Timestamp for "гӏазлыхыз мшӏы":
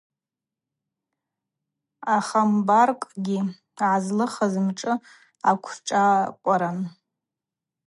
3.77-4.93